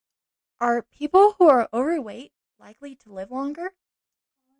[0.59, 3.71] Are people who are overweight likely to live longer?